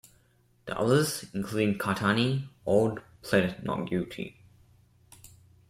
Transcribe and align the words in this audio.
The 0.65 0.75
others, 0.79 1.25
including 1.31 1.77
Kaitani, 1.77 2.47
all 2.65 2.97
pleaded 3.21 3.63
not 3.63 3.87
guilty. 3.87 4.35